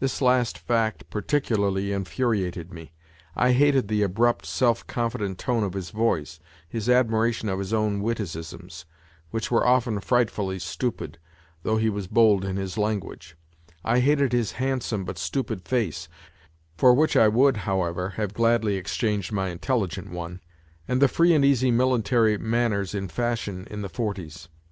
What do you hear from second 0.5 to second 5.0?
fact par ticularly infuriated me. I hated the abrupt self